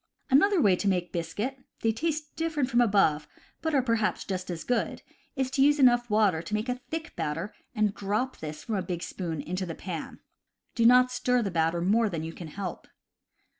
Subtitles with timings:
[0.31, 3.27] Another way to make biscuit (they taste different from the above,
[3.61, 5.03] but are perhaps just as good)
[5.35, 8.81] is to use enough water to make a thick batter, and drop this from a
[8.81, 10.19] big spoon into the pan.
[10.73, 12.87] Do not stir the batter more than you can help.